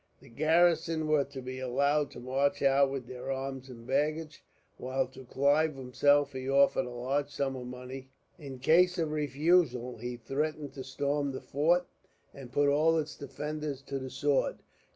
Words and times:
The 0.19 0.29
garrison 0.29 1.07
were 1.07 1.25
to 1.25 1.43
be 1.43 1.59
allowed 1.59 2.09
to 2.09 2.19
march 2.19 2.63
out 2.63 2.89
with 2.89 3.05
their 3.05 3.31
arms 3.31 3.69
and 3.69 3.85
baggage, 3.85 4.43
while 4.77 5.05
to 5.09 5.25
Clive 5.25 5.75
himself 5.75 6.33
he 6.33 6.49
offered 6.49 6.87
a 6.87 6.89
large 6.89 7.29
sum 7.29 7.55
of 7.55 7.67
money. 7.67 8.09
In 8.39 8.57
case 8.57 8.97
of 8.97 9.11
refusal, 9.11 9.99
he 9.99 10.17
threatened 10.17 10.73
to 10.73 10.83
storm 10.83 11.31
the 11.33 11.39
fort, 11.41 11.85
and 12.33 12.51
put 12.51 12.67
all 12.67 12.97
its 12.97 13.15
defenders 13.15 13.83
to 13.83 13.99
the 13.99 14.09
sword. 14.09 14.63